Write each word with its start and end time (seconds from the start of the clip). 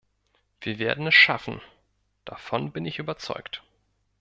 Wir 0.61 0.79
werden 0.79 1.05
es 1.05 1.13
schaffen, 1.13 1.61
davon 2.25 2.71
bin 2.71 2.87
ich 2.87 2.97
überzeugt. 2.97 3.61